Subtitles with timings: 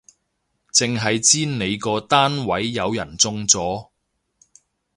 [0.73, 3.89] 剩係知你個單位有人中咗